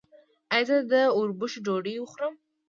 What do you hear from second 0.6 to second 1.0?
زه د